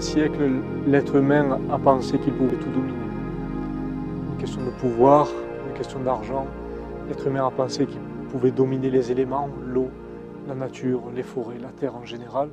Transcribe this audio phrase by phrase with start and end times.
[0.00, 0.50] siècles,
[0.86, 2.98] l'être humain a pensé qu'il pouvait tout dominer.
[4.32, 5.28] Une question de pouvoir,
[5.68, 6.46] une question d'argent.
[7.08, 9.88] L'être humain a pensé qu'il pouvait dominer les éléments, l'eau,
[10.48, 12.48] la nature, les forêts, la terre en général,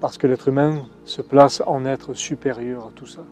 [0.00, 3.22] parce que l'être humain se place en être supérieur à tout ça.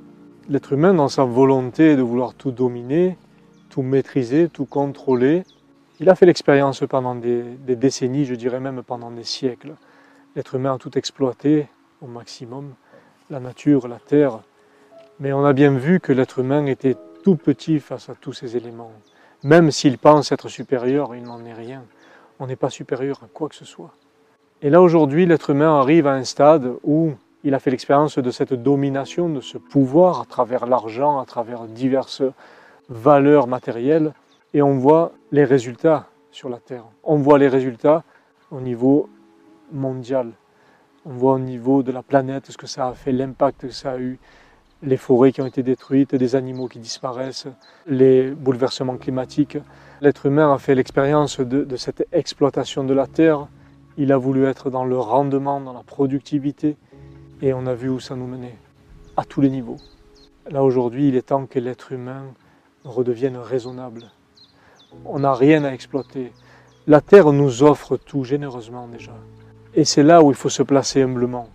[0.48, 3.16] L'être humain, dans sa volonté de vouloir tout dominer,
[3.68, 5.44] tout maîtriser, tout contrôler,
[6.00, 9.74] il a fait l'expérience pendant des, des, décennies, je dirais même pendant des siècles.
[10.34, 11.68] L'être humain a tout exploité
[12.00, 12.74] au maximum,
[13.30, 14.40] la nature, la terre,
[15.20, 18.56] mais on a bien vu que l'être humain était tout petit face à tous ces
[18.56, 18.92] éléments.
[19.42, 21.84] Même s'il pense être supérieur, il n'en est rien.
[22.38, 23.92] On n'est pas supérieur à quoi que ce soit.
[24.62, 27.12] Et là aujourd'hui, l'être humain arrive à un stade où
[27.44, 31.64] il a fait l'expérience de cette domination, de ce pouvoir à travers l'argent, à travers
[31.64, 32.22] diverses
[32.88, 34.12] valeurs matérielles,
[34.54, 36.84] et on voit les résultats sur la Terre.
[37.02, 38.04] On voit les résultats
[38.50, 39.08] au niveau
[39.72, 40.32] mondial.
[41.04, 43.92] On voit au niveau de la planète ce que ça a fait, l'impact que ça
[43.92, 44.18] a eu,
[44.82, 47.48] les forêts qui ont été détruites, des animaux qui disparaissent,
[47.86, 49.58] les bouleversements climatiques.
[50.00, 53.48] L'être humain a fait l'expérience de, de cette exploitation de la Terre,
[53.96, 56.76] il a voulu être dans le rendement, dans la productivité,
[57.40, 58.56] et on a vu où ça nous menait,
[59.16, 59.78] à tous les niveaux.
[60.50, 62.24] Là aujourd'hui, il est temps que l'être humain
[62.84, 64.10] redevienne raisonnable.
[65.04, 66.32] On n'a rien à exploiter.
[66.86, 69.14] La terre nous offre tout généreusement déjà.
[69.74, 71.48] Et c'est là où il faut se placer humblement.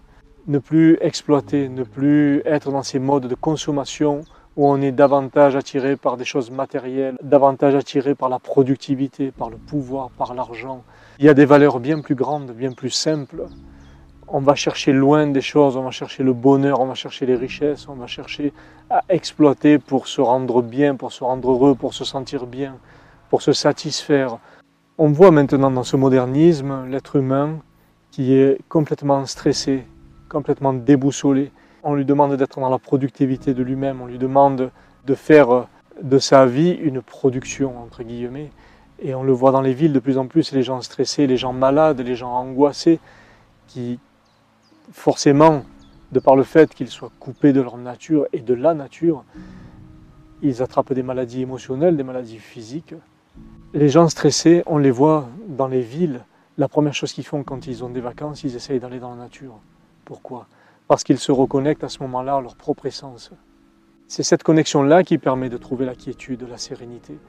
[0.47, 4.21] Ne plus exploiter, ne plus être dans ces modes de consommation
[4.55, 9.51] où on est davantage attiré par des choses matérielles, davantage attiré par la productivité, par
[9.51, 10.83] le pouvoir, par l'argent,
[11.19, 13.45] il y a des valeurs bien plus grandes, bien plus simples.
[14.27, 17.35] On va chercher loin des choses, on va chercher le bonheur, on va chercher les
[17.35, 18.51] richesses, on va chercher
[18.89, 22.77] à exploiter pour se rendre bien, pour se rendre heureux, pour se sentir bien,
[23.29, 24.39] pour se satisfaire.
[24.97, 27.59] On voit maintenant dans ce modernisme l'être humain
[28.17, 29.83] qui est complètement stressé,
[30.27, 31.51] complètement déboussolé.
[31.83, 34.71] On lui demande d'être dans la productivité de lui-même, on lui demande
[35.05, 35.67] de faire
[36.01, 38.49] de sa vie une production, entre guillemets.
[39.03, 41.37] Et on le voit dans les villes de plus en plus, les gens stressés, les
[41.37, 42.99] gens malades, les gens angoissés,
[43.67, 43.99] qui
[44.91, 45.63] forcément,
[46.11, 49.25] de par le fait qu'ils soient coupés de leur nature et de la nature,
[50.41, 52.95] ils attrapent des maladies émotionnelles, des maladies physiques.
[53.75, 56.21] Les gens stressés, on les voit dans les villes,
[56.57, 59.23] la première chose qu'ils font quand ils ont des vacances, ils essayent d'aller dans la
[59.23, 59.59] nature.
[60.05, 60.47] Pourquoi?
[60.87, 63.31] Parce qu'ils se reconnectent à ce moment-là à leur propre essence.
[64.07, 67.19] C'est cette connexion-là qui permet de trouver la quiétude, la sérénité.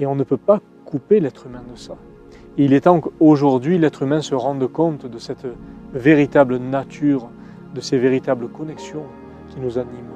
[0.00, 1.96] Et on ne peut pas couper l'être humain de ça.
[2.56, 5.46] il est temps qu'aujourd'hui l'être humain se rende compte de cette
[5.92, 7.28] véritable nature,
[7.74, 9.06] de ces véritables connexions
[9.50, 10.14] qui nous animent.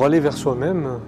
[0.00, 0.98] Pour aller vers soi-même,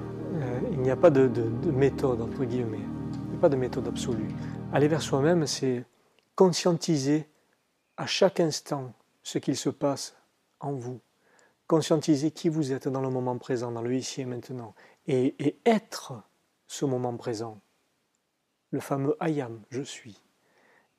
[0.70, 1.26] il n'y a pas de,
[1.70, 2.84] méthode, entre guillemets.
[3.24, 4.28] Il n'y a pas de méthode absolue.
[4.70, 5.86] Aller vers soi-même, c'est
[6.36, 7.26] conscientiser
[7.96, 8.92] à chaque instant
[9.22, 10.14] ce qu'il se passe
[10.60, 11.00] en vous.
[11.66, 14.74] Conscientiser qui vous êtes dans le moment présent, dans le ici et maintenant.
[15.06, 16.22] Et, et être
[16.66, 17.62] ce moment présent.
[18.72, 20.20] Le fameux I am, je suis.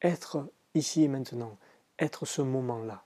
[0.02, 1.60] Être ici et maintenant.
[2.00, 3.04] Être ce moment-là.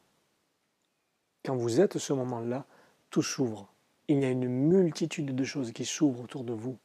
[1.43, 2.65] Quand vous êtes ce moment-là,
[3.09, 3.69] tout s'ouvre
[4.09, 6.77] il y a une multitude de choses qui s'ouvrent autour de vous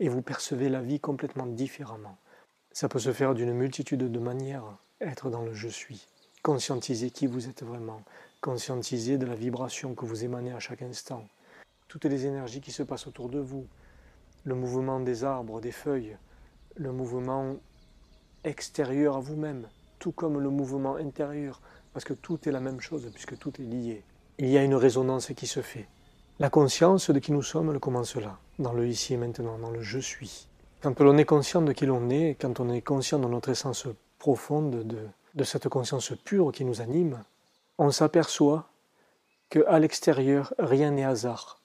[0.00, 2.16] et vous percevez la vie complètement différemment.
[2.72, 6.06] Ça peut se faire d'une multitude de manières, être dans le je suis,
[6.42, 8.02] conscientiser qui vous êtes vraiment,
[8.40, 11.28] conscientiser de la vibration que vous émanez à chaque instant,
[11.86, 13.66] toutes les énergies qui se passent autour de vous,
[14.44, 16.16] le mouvement des arbres, des feuilles,
[16.76, 17.56] le mouvement
[18.42, 19.68] extérieur à vous-même,
[19.98, 21.60] tout comme le mouvement intérieur,
[21.92, 24.02] parce que tout est la même chose puisque tout est lié.
[24.38, 25.88] Il y a une résonance qui se fait.
[26.40, 29.70] La conscience de qui nous sommes, elle commence là, dans le ici et maintenant, dans
[29.70, 30.48] le je suis.
[30.82, 33.86] Quand l'on est conscient de qui l'on est, quand on est conscient de notre essence
[34.18, 34.84] profonde,
[35.34, 37.22] de, cette conscience pure qui nous anime,
[37.78, 38.68] on s'aperçoit
[39.48, 41.60] qu'à l'extérieur, rien n'est hasard.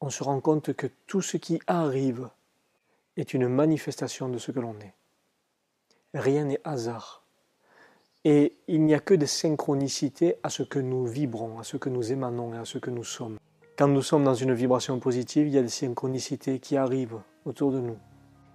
[0.00, 2.28] On se rend compte que tout ce qui arrive
[3.16, 4.94] est une manifestation de ce que l'on est.
[6.12, 7.22] Rien n'est hasard.
[8.24, 11.88] Et il n'y a que des synchronicités à ce que nous vibrons, à ce que
[11.88, 13.38] nous émanons à ce que nous sommes.
[13.76, 17.72] Quand nous sommes dans une vibration positive, il y a des synchronicités qui arrivent autour
[17.72, 17.96] de nous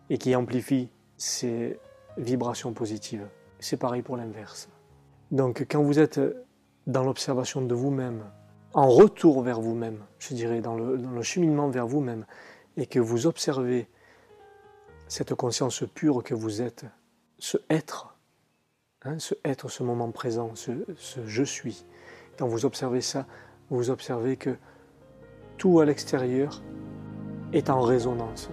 [0.10, 1.80] et qui amplifient ces
[2.18, 3.28] vibrations positives.
[3.60, 4.70] C'est pareil pour l'inverse.
[5.32, 6.22] Donc quand vous êtes
[6.88, 8.24] dans l'observation de vous-même,
[8.74, 12.26] en retour vers vous-même, je dirais, dans le, cheminement vers vous-même,
[12.78, 13.90] et que vous observez
[15.08, 16.86] cette conscience pure que vous êtes,
[17.40, 18.16] ce être,
[19.06, 20.72] Hein, ce être, ce moment présent, ce,
[21.26, 21.86] je suis.
[22.38, 23.26] Quand vous observez ça,
[23.70, 24.58] vous observez que
[25.60, 26.62] tout à l'extérieur
[27.52, 28.50] est en résonance.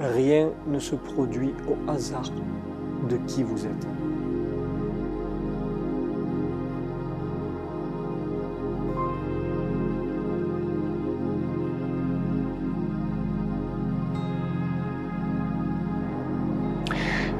[0.00, 2.30] Rien ne se produit au hasard
[3.08, 3.86] de qui vous êtes.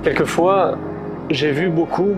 [0.05, 0.77] Quelquefois,
[1.31, 2.15] j'ai vu beaucoup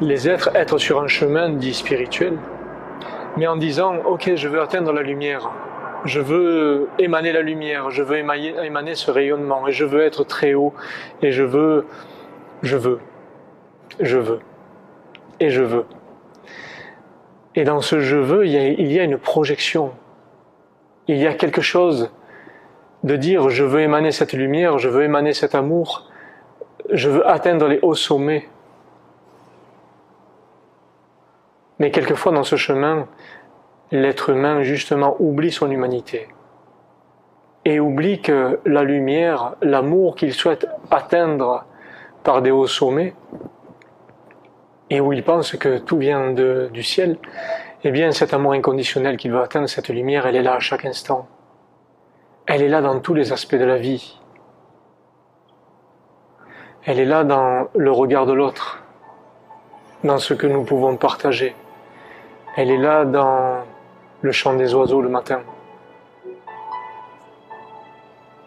[0.00, 2.36] les êtres être sur un chemin dit spirituel,
[3.36, 5.50] mais en disant Ok, je veux atteindre la lumière,
[6.04, 10.54] je veux émaner la lumière, je veux émaner, ce rayonnement, et je veux être très
[10.54, 10.74] haut,
[11.22, 11.86] et je veux,
[12.62, 13.00] je veux,
[14.00, 14.40] je veux,
[15.40, 15.86] et je veux.
[17.54, 19.92] Et dans ce je veux, il y a, il y a une projection,
[21.08, 22.10] il y a quelque chose
[23.04, 26.10] de dire je veux émaner cette lumière, je veux émaner cet amour,
[26.90, 28.48] je veux atteindre les hauts sommets.
[31.78, 33.06] Mais quelquefois dans ce chemin,
[33.90, 36.28] l'être humain justement oublie son humanité
[37.64, 41.64] et oublie que la lumière, l'amour qu'il souhaite atteindre
[42.22, 43.14] par des hauts sommets,
[44.90, 47.16] et où il pense que tout vient du ciel,
[47.84, 50.84] eh bien cet amour inconditionnel qu'il veut atteindre, cette lumière, elle est là à chaque
[50.84, 51.26] instant
[52.46, 54.18] elle est là dans tous les aspects de la vie.
[56.84, 58.82] Elle est là dans le regard de l'autre,
[60.02, 61.54] dans ce que nous pouvons partager.
[62.56, 63.64] Elle est là dans
[64.22, 65.42] le chant des oiseaux le matin,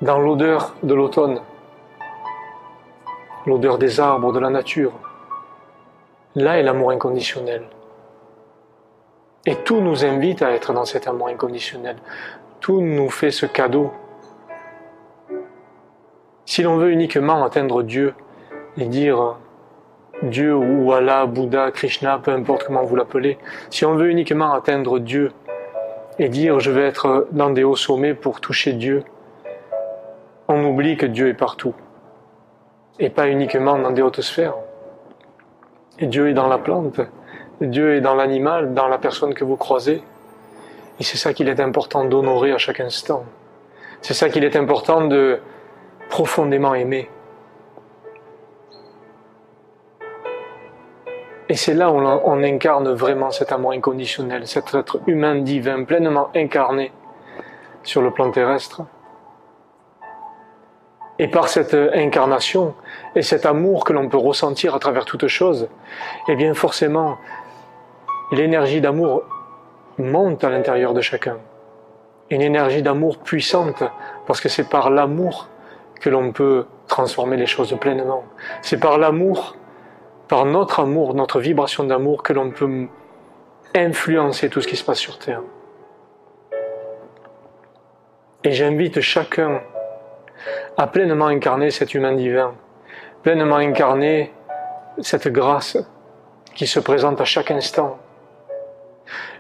[0.01, 1.41] dans l'odeur de l'automne,
[3.45, 4.93] l'odeur des arbres, de la nature.
[6.35, 7.63] Là est l'amour inconditionnel.
[9.45, 11.97] Et tout nous invite à être dans cet amour inconditionnel
[12.59, 13.91] tout nous fait ce cadeau.
[16.45, 18.13] Si l'on veut uniquement atteindre Dieu
[18.77, 19.37] et dire
[20.23, 23.37] Dieu ou Allah, Bouddha, Krishna, peu importe comment vous l'appelez,
[23.69, 25.31] si on veut uniquement atteindre Dieu
[26.17, 29.03] et dire je vais être dans des hauts sommets pour toucher Dieu,
[30.47, 31.75] on oublie que Dieu est partout
[32.99, 34.55] et pas uniquement dans des hautes sphères.
[35.99, 36.99] Et Dieu est dans la plante,
[37.61, 40.01] Dieu est dans l'animal, dans la personne que vous croisez.
[40.99, 43.23] Et c'est ça qu'il est important d'honorer à chaque instant.
[44.01, 45.39] C'est ça qu'il est important de
[46.09, 47.09] profondément aimer.
[51.49, 56.29] Et c'est là où on incarne vraiment cet amour inconditionnel, cet être humain divin pleinement
[56.35, 56.91] incarné
[57.83, 58.81] sur le plan terrestre.
[61.19, 62.75] Et par cette incarnation
[63.15, 65.67] et cet amour que l'on peut ressentir à travers toutes choses,
[66.27, 67.17] eh bien forcément,
[68.31, 69.23] l'énergie d'amour
[69.97, 71.37] monte à l'intérieur de chacun.
[72.29, 73.83] Une énergie d'amour puissante,
[74.27, 75.47] parce que c'est par l'amour
[76.01, 78.23] que l'on peut transformer les choses pleinement.
[78.61, 79.55] C'est par l'amour,
[80.27, 82.87] par notre amour, notre vibration d'amour, que l'on peut
[83.75, 85.41] influencer tout ce qui se passe sur Terre.
[88.43, 89.61] Et j'invite chacun
[90.77, 92.53] à pleinement incarner cet humain divin,
[93.23, 94.31] pleinement incarner
[94.99, 95.77] cette grâce
[96.55, 97.97] qui se présente à chaque instant,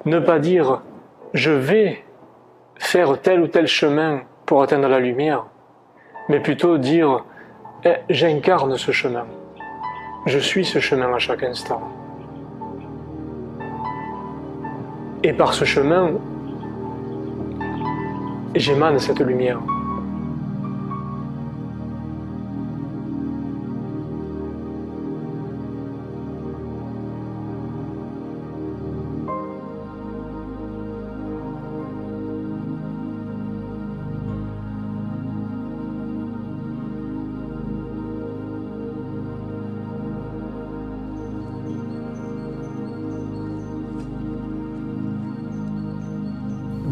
[0.05, 0.81] ne pas dire
[1.33, 2.03] je vais
[2.75, 5.45] faire tel ou tel chemin pour atteindre la lumière,
[6.29, 7.25] mais plutôt dire
[7.83, 9.25] eh, j'incarne ce chemin.
[10.25, 11.81] Je suis ce chemin à chaque instant.
[15.23, 16.11] Et par ce chemin,
[18.55, 19.59] j'émane cette lumière.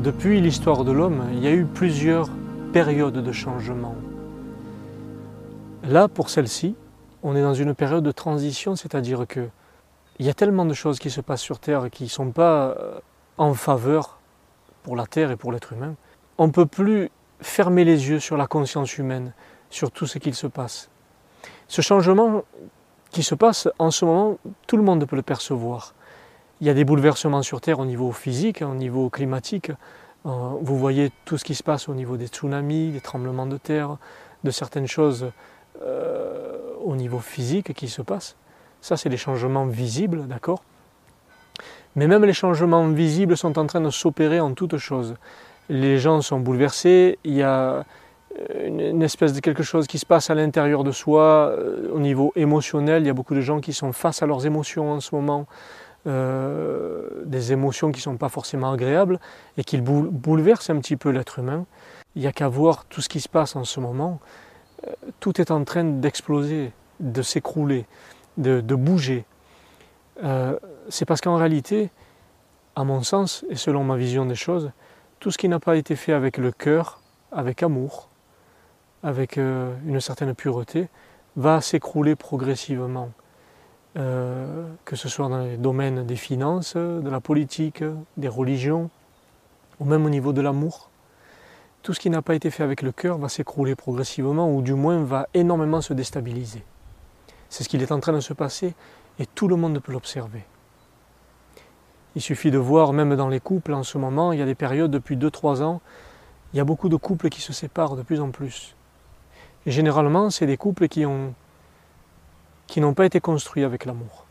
[0.05, 2.29] Depuis l'histoire de l'homme, il y a eu plusieurs
[2.71, 3.95] périodes de changement.
[5.83, 6.75] Là, pour celle-ci,
[7.23, 9.49] on est dans une période de transition, c'est-à-dire que
[10.19, 12.75] il y a tellement de choses qui se passent sur Terre qui ne sont pas
[12.77, 12.99] euh,
[13.39, 14.19] en faveur
[14.83, 15.95] pour la Terre et pour l'être humain.
[16.37, 17.09] On ne peut plus
[17.41, 19.33] fermer les yeux sur la conscience humaine,
[19.71, 20.87] sur tout ce qu'il se passe.
[21.67, 22.43] Ce changement
[23.09, 25.95] qui se passe en ce moment, tout le monde peut le percevoir.
[26.61, 29.71] Il y a des bouleversements sur Terre au niveau physique, au niveau climatique.
[30.25, 30.29] Euh,
[30.61, 33.97] vous voyez tout ce qui se passe au niveau des tsunamis, des tremblements de terre,
[34.45, 35.31] de certaines choses
[35.81, 38.37] euh, au niveau physique qui se passent.
[38.79, 40.63] Ça, c'est des changements visibles, d'accord?
[41.95, 45.15] Mais même les changements visibles sont en train de s'opérer en toutes choses.
[45.67, 47.83] Les gens sont bouleversés, il y a
[48.39, 51.53] euh, une, espèce de quelque chose qui se passe à l'intérieur de soi,
[51.91, 53.03] au niveau émotionnel.
[53.03, 55.47] Il y a beaucoup de gens qui sont face à leurs émotions en ce moment.
[56.07, 59.19] Euh, des émotions qui ne sont pas forcément agréables
[59.57, 61.65] et qui bouleversent un petit peu l'être humain.
[62.15, 64.19] Il n'y a qu'à voir tout ce qui se passe en ce moment.
[64.87, 67.87] Euh, tout est en train d'exploser, de s'écrouler,
[68.37, 69.25] de, bouger.
[70.23, 70.59] Euh,
[70.89, 71.89] c'est parce qu'en réalité,
[72.75, 74.71] à mon sens et selon ma vision des choses,
[75.19, 78.09] tout ce qui n'a pas été fait avec le cœur, avec amour,
[79.01, 80.87] avec une certaine pureté,
[81.35, 83.09] va s'écrouler progressivement.
[83.97, 87.81] Euh, que ce soit dans les domaines des finances, de la politique,
[88.17, 88.89] des religions,
[89.79, 90.89] ou même au niveau de l'amour.
[91.81, 94.73] Tout ce qui n'a pas été fait avec le cœur va s'écrouler progressivement, ou du
[94.73, 96.63] moins va énormément se déstabiliser.
[97.47, 98.73] C'est ce qu'il est en train de se passer,
[99.17, 100.43] et tout le monde peut l'observer.
[102.15, 104.55] Il suffit de voir, même dans les couples en ce moment, il y a des
[104.55, 105.81] périodes depuis 2-3 ans,
[106.53, 108.75] il y a beaucoup de couples qui se séparent de plus en plus.
[109.65, 111.33] Et généralement, c'est des couples qui ont
[112.67, 114.25] qui n'ont pas été construits avec l'amour.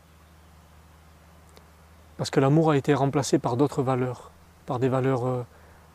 [2.17, 4.31] Parce que l'amour a été remplacé par d'autres valeurs,
[4.65, 5.43] par des valeurs euh,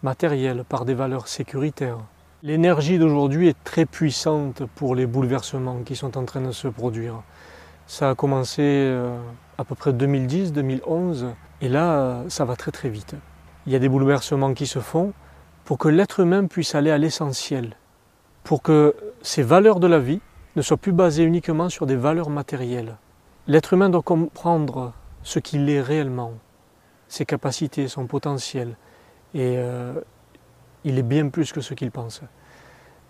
[0.02, 1.98] matérielles, par des valeurs sécuritaires.
[2.42, 7.22] L'énergie d'aujourd'hui est très puissante pour les bouleversements qui sont en train de se produire.
[7.86, 9.18] Ça a commencé euh,
[9.58, 11.26] à peu près 2010-2011
[11.60, 13.14] et là, euh, ça va très très vite.
[13.66, 15.12] Il y a des bouleversements qui se font
[15.64, 17.76] pour que l'être humain puisse aller à l'essentiel,
[18.42, 20.20] pour que ces valeurs de la vie
[20.60, 22.96] ne soit plus basé uniquement sur des valeurs matérielles.
[23.46, 26.34] L'être humain doit comprendre ce qu'il est réellement,
[27.08, 28.76] ses capacités, son potentiel,
[29.32, 29.94] et euh,
[30.84, 32.20] il est bien plus que ce qu'il pense.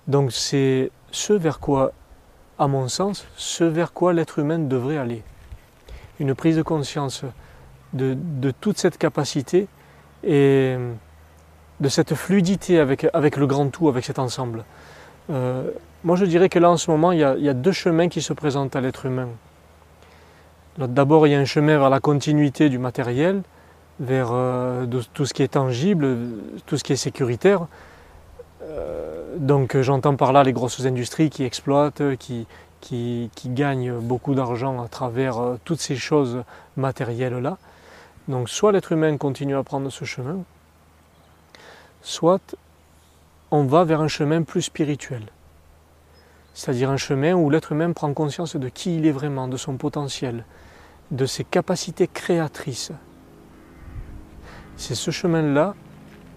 [0.07, 1.91] Donc c'est ce vers quoi,
[2.57, 5.25] à mon sens, ce vers quoi l'être humain devrait aller.
[6.21, 7.25] Une prise de conscience
[7.95, 8.17] de,
[8.61, 9.67] toute cette capacité
[10.23, 10.77] et
[11.81, 14.65] de cette fluidité avec, avec le grand tout, avec cet ensemble.
[15.31, 18.23] Euh, moi, je dirais que là, en ce moment, il y a, deux chemins qui
[18.23, 19.29] se présentent à l'être humain.
[20.79, 23.43] D'abord, il y a un chemin vers la continuité du matériel,
[23.99, 26.17] vers euh, tout ce qui est tangible,
[26.65, 27.67] tout ce qui est sécuritaire.
[28.63, 32.47] Euh, donc, j'entends par là les grosses industries qui exploitent, qui,
[33.47, 36.45] gagnent beaucoup d'argent à travers euh, toutes ces choses
[36.79, 37.59] matérielles-là.
[38.27, 40.39] Donc, soit l'être humain continue à prendre ce chemin,
[42.01, 42.57] soit
[43.51, 45.25] on va vers un chemin plus spirituel
[46.61, 49.79] c'est-à-dire un chemin où l'être humain prend conscience de qui il est vraiment, de son
[49.79, 50.45] potentiel,
[51.11, 52.93] de ses capacités créatrices.
[54.77, 55.75] C'est ce chemin-là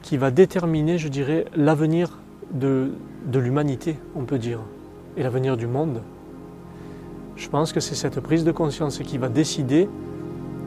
[0.02, 2.20] qui va déterminer, je dirais, l'avenir
[2.54, 2.94] de,
[3.26, 4.62] de l'humanité, on peut dire,
[5.18, 6.02] et l'avenir du monde.
[7.36, 9.90] Je pense que c'est cette prise de conscience qui va décider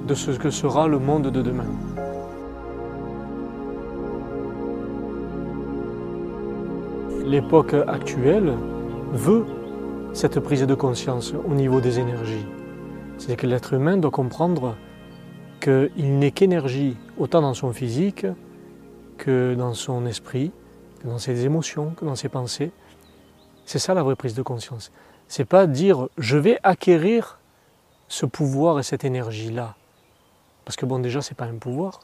[0.07, 1.65] de ce que sera le monde de demain.
[7.25, 8.53] L'époque actuelle,
[9.17, 9.47] veut
[10.13, 12.47] cette prise de conscience au niveau des énergies.
[13.19, 14.77] C'est que l'être humain doit comprendre
[15.61, 18.27] qu'il n'est qu'énergie, autant dans son physique
[19.17, 20.53] que dans son esprit,
[21.01, 22.71] que dans ses émotions, que dans ses pensées.
[23.65, 24.93] C'est ça la vraie prise de conscience.
[25.29, 27.41] C'est pas dire je vais acquérir
[28.09, 29.75] ce pouvoir et cette énergie-là.
[30.65, 32.01] Parce que bon, déjà, c'est pas un pouvoir.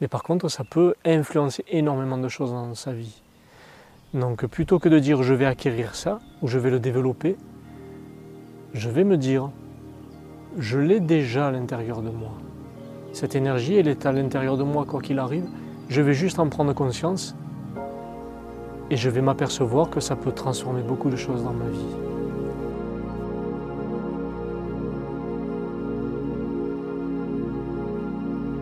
[0.00, 3.22] Mais par contre, ça peut influencer énormément de choses dans sa vie.
[4.14, 7.36] Donc plutôt que de dire je vais acquérir ça ou je vais le développer,
[8.72, 9.50] je vais me dire
[10.56, 12.32] je l'ai déjà à l'intérieur de moi.
[13.12, 15.46] Cette énergie, elle est à l'intérieur de moi quoi qu'il arrive.
[15.88, 17.36] Je vais juste en prendre conscience
[18.90, 21.96] et je vais m'apercevoir que ça peut transformer beaucoup de choses dans ma vie.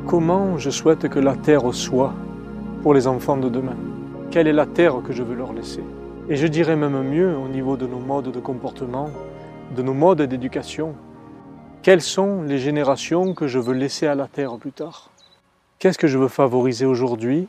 [0.06, 2.14] Comment je souhaite que la Terre soit
[2.82, 3.76] pour les enfants de demain?
[4.30, 5.82] Quelle est la terre que je veux leur laisser?
[6.28, 9.10] Et je dirais même mieux au niveau de nos modes de comportement,
[9.74, 10.94] de nos modes d'éducation,
[11.82, 15.10] quelles sont les générations que je veux laisser à la terre plus tard?
[15.78, 17.48] Qu'est-ce que je veux favoriser aujourd'hui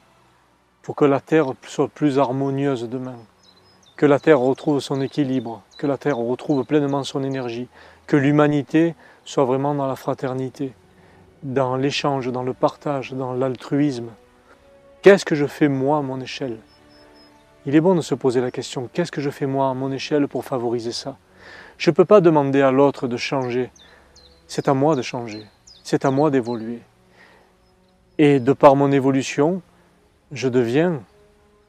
[0.84, 3.18] pour que la terre soit plus harmonieuse demain?
[3.96, 7.68] Que la terre retrouve son équilibre, que la terre retrouve pleinement son énergie,
[8.06, 8.94] que l'humanité
[9.26, 10.74] soit vraiment dans la fraternité,
[11.42, 14.10] dans l'échange, dans le partage, dans l'altruisme,
[15.08, 16.58] Qu'est-ce que je fais moi à mon échelle?
[17.66, 19.90] Il est bon de se poser la question, qu'est-ce que je fais moi à mon
[19.90, 21.16] échelle pour favoriser ça?
[21.78, 23.72] Je ne peux pas demander à l'autre de changer.
[24.48, 25.46] C'est à moi de changer.
[25.82, 26.82] C'est à moi d'évoluer.
[28.18, 29.62] Et de par mon évolution,
[30.34, 31.02] je deviens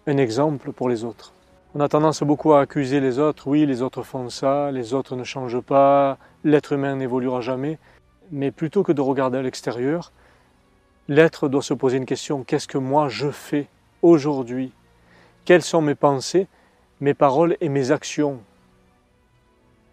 [0.08, 1.32] un exemple pour les autres.
[1.76, 3.46] On a tendance beaucoup à accuser les autres.
[3.46, 7.78] Oui, les autres font ça, les autres ne changent pas, l'être humain n'évoluera jamais.
[8.32, 10.10] Mais plutôt que de regarder à l'extérieur,
[11.10, 13.66] L'être doit se poser une question, qu'est-ce que moi je fais
[14.02, 14.72] aujourd'hui?
[15.46, 16.48] Quelles sont mes pensées,
[17.00, 18.40] mes paroles et mes actions?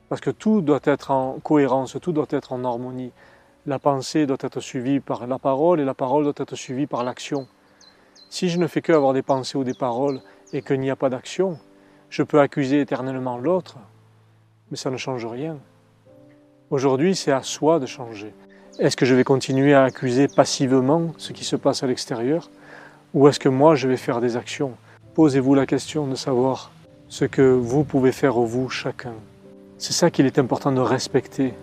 [0.10, 3.14] Parce que tout doit être en cohérence, tout doit être en harmonie
[3.66, 7.06] La pensée doit être suivie par la parole et la parole doit être suivie par
[7.06, 7.48] l'action.
[8.30, 10.20] Si je ne fais que avoir des pensées ou des paroles
[10.52, 11.58] et qu'il n'y a pas d'action,
[12.10, 13.78] je peux accuser éternellement l'autre,
[14.70, 15.60] mais ça ne change rien.
[16.70, 18.34] Aujourd'hui, c'est à soi de changer.
[18.78, 22.50] Est-ce que je vais continuer à accuser passivement ce qui se passe à l'extérieur
[23.14, 24.74] ou est-ce que moi je vais faire des actions?
[25.14, 26.72] Posez-vous la question de savoir
[27.08, 29.14] ce que vous pouvez faire vous chacun.
[29.78, 31.54] C'est ça qu'il est important de respecter,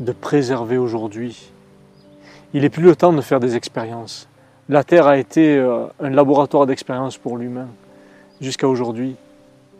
[0.00, 1.52] de préserver aujourd'hui.
[2.54, 4.26] Il n'est plus le temps de faire des expériences.
[4.70, 7.68] La Terre a été euh, un laboratoire d'expérience pour l'humain
[8.40, 9.16] jusqu'à aujourd'hui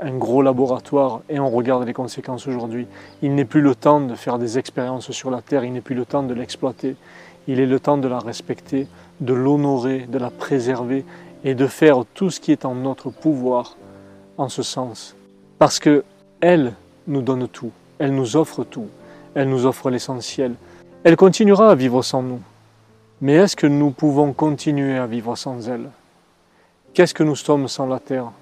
[0.00, 2.86] un gros laboratoire et on regarde les conséquences aujourd'hui.
[3.22, 5.94] Il n'est plus le temps de faire des expériences sur la Terre, il n'est plus
[5.94, 6.96] le temps de l'exploiter.
[7.46, 8.86] Il est le temps de la respecter,
[9.20, 11.04] de l'honorer, de la préserver
[11.44, 13.76] et de faire tout ce qui est en notre pouvoir
[14.38, 15.14] en ce sens.
[15.58, 16.04] Parce que
[16.40, 16.72] elle
[17.06, 18.88] nous donne tout, elle nous offre tout,
[19.34, 20.54] elle nous offre l'essentiel.
[21.04, 22.40] Elle continuera à vivre sans nous.
[23.20, 25.90] Mais est-ce que nous pouvons continuer à vivre sans elle?
[26.94, 28.32] Qu'est-ce que nous sommes sans la Terre?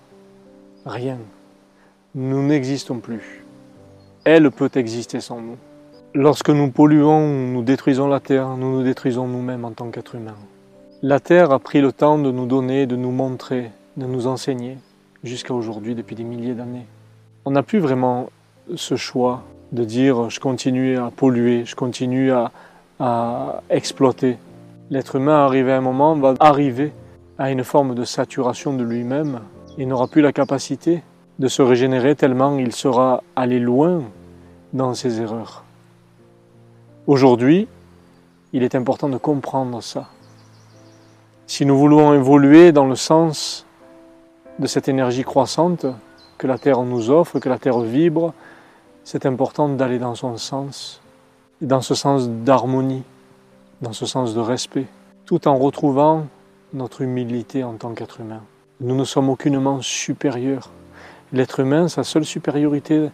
[0.87, 1.19] Rien
[2.15, 3.43] nous n'existons plus.
[4.25, 5.57] Elle peut exister sans nous.
[6.15, 10.37] Lorsque nous polluons, nous détruisons la Terre, nous nous détruisons nous-mêmes en tant qu'êtres humains.
[11.01, 14.77] La Terre a pris le temps de nous donner, de nous montrer, de nous enseigner,
[15.25, 16.87] jusqu'à aujourd'hui, depuis des milliers d'années.
[17.47, 18.29] On n'a plus vraiment
[18.77, 19.43] ce choix
[19.73, 22.53] de dire je continue à polluer, je continue à,
[23.01, 24.37] à exploiter.
[24.91, 26.93] L'être humain, arrivé à un moment, va arriver
[27.39, 29.41] à une forme de saturation de lui-même
[29.79, 31.03] et n'aura plus la capacité
[31.43, 34.05] de se régénérer tellement il sera allé loin
[34.73, 35.65] dans ses erreurs.
[37.09, 37.67] Aujourd'hui,
[38.53, 40.07] il est important de comprendre ça.
[41.49, 43.67] Si nous voulons évoluer dans le sens
[44.61, 45.85] de cette énergie croissante
[46.39, 48.35] que la Terre nous offre, que la Terre vibre,
[49.03, 51.01] c'est important d'aller dans son sens,
[51.61, 53.03] dans ce sens d'harmonie,
[53.81, 54.87] dans ce sens de respect,
[55.27, 56.25] tout en retrouvant
[56.73, 58.43] notre humilité en tant qu'être humain.
[58.81, 60.71] Nous ne sommes aucunement supérieurs
[61.33, 63.09] L'être humain, sa seule supériorité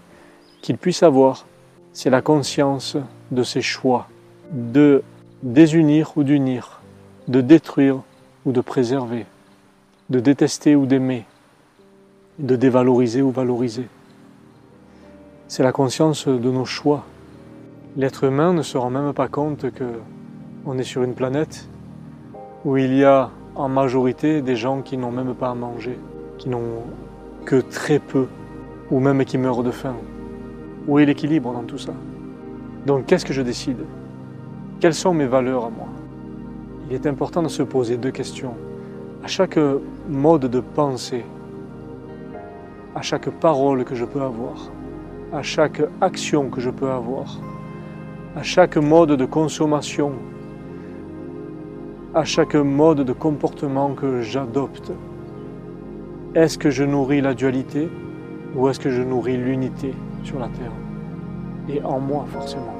[0.61, 1.46] qu'il puisse avoir,
[1.92, 2.96] c'est la conscience
[3.31, 4.09] de ses choix,
[4.50, 5.02] de
[5.42, 6.81] désunir ou d'unir,
[7.28, 8.00] de détruire
[8.44, 9.26] ou de préserver,
[10.11, 11.26] de détester ou d'aimer,
[12.38, 13.87] de dévaloriser ou valoriser.
[15.46, 17.04] C'est la conscience de nos choix.
[17.96, 19.85] L'être humain ne se rend même pas compte que
[20.66, 21.68] on est sur une planète
[22.64, 25.98] où il y a en majorité des gens qui n'ont même pas à manger,
[26.37, 26.83] qui n'ont
[27.48, 28.26] que très peu,
[28.90, 29.96] ou même qui meurent de faim.
[30.87, 31.94] Où est l'équilibre dans tout ça?
[32.84, 33.87] Donc qu'est-ce que je décide?
[34.80, 35.88] Quelles sont mes valeurs à moi?
[36.87, 38.54] Il est important de se poser deux questions.
[39.24, 39.58] À chaque
[40.11, 41.24] mode de pensée,
[42.94, 44.70] à chaque parole que je peux avoir,
[45.32, 47.38] à chaque action que je peux avoir,
[48.37, 50.12] à chaque mode de consommation,
[52.14, 54.92] à chaque mode de comportement que j'adopte,
[56.38, 57.88] est-ce que je nourris la dualité
[58.55, 60.70] ou est-ce que je nourris l'unité sur la terre
[61.68, 62.77] Et en moi forcément?